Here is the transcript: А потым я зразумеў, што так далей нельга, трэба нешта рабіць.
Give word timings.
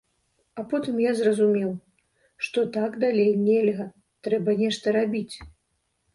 А 0.61 0.63
потым 0.69 0.95
я 1.03 1.11
зразумеў, 1.19 1.69
што 2.47 2.65
так 2.79 2.97
далей 3.05 3.31
нельга, 3.45 3.87
трэба 4.27 4.59
нешта 4.65 4.97
рабіць. 4.99 5.35